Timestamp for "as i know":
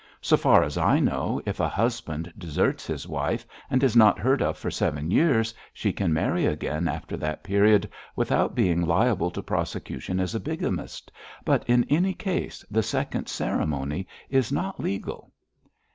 0.63-1.43